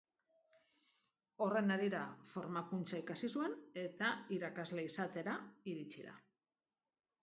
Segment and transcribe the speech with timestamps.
[1.45, 1.99] Horren harira
[2.33, 3.55] formakuntza ikasi zuen
[3.85, 5.41] eta irakasle izatera
[5.77, 6.21] iritsi da.